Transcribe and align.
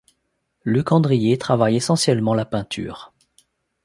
Luc 0.65 0.91
Andrié 0.93 1.37
travaille 1.37 1.75
essentiellement 1.75 2.33
la 2.33 2.43
peinture. 2.43 3.13